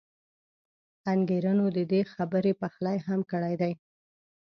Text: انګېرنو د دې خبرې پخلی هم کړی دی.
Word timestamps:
انګېرنو 1.13 1.65
د 1.77 1.79
دې 1.91 2.01
خبرې 2.13 2.51
پخلی 2.61 2.97
هم 3.07 3.19
کړی 3.31 3.53
دی. 3.61 3.73